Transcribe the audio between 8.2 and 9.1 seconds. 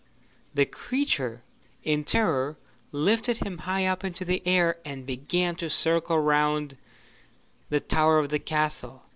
the castle.